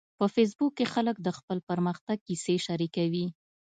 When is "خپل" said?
1.37-1.57